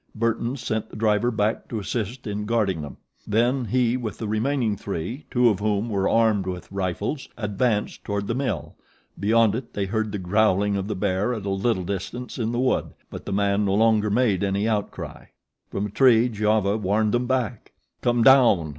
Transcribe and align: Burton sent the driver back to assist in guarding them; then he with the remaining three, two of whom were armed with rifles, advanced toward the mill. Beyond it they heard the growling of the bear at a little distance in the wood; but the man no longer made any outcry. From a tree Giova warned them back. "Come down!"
Burton 0.15 0.57
sent 0.57 0.89
the 0.89 0.95
driver 0.95 1.29
back 1.29 1.67
to 1.67 1.77
assist 1.77 2.25
in 2.25 2.47
guarding 2.47 2.81
them; 2.81 2.97
then 3.27 3.65
he 3.65 3.95
with 3.95 4.17
the 4.17 4.27
remaining 4.27 4.75
three, 4.75 5.27
two 5.29 5.47
of 5.47 5.59
whom 5.59 5.89
were 5.89 6.09
armed 6.09 6.47
with 6.47 6.71
rifles, 6.71 7.29
advanced 7.37 8.03
toward 8.03 8.25
the 8.25 8.33
mill. 8.33 8.73
Beyond 9.19 9.53
it 9.53 9.73
they 9.75 9.85
heard 9.85 10.11
the 10.11 10.17
growling 10.17 10.75
of 10.75 10.87
the 10.87 10.95
bear 10.95 11.35
at 11.35 11.45
a 11.45 11.51
little 11.51 11.83
distance 11.83 12.39
in 12.39 12.51
the 12.51 12.57
wood; 12.59 12.93
but 13.11 13.27
the 13.27 13.31
man 13.31 13.63
no 13.65 13.75
longer 13.75 14.09
made 14.09 14.43
any 14.43 14.67
outcry. 14.67 15.25
From 15.69 15.85
a 15.85 15.89
tree 15.91 16.29
Giova 16.29 16.77
warned 16.77 17.11
them 17.13 17.27
back. 17.27 17.71
"Come 18.01 18.23
down!" 18.23 18.69